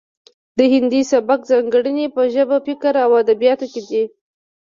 د 0.57 0.59
هندي 0.73 1.01
سبک 1.11 1.39
ځانګړنې 1.51 2.05
په 2.15 2.21
ژبه 2.33 2.57
فکر 2.67 2.93
او 3.05 3.11
ادبیاتو 3.21 3.65
کې 3.71 3.81
دي 3.89 4.03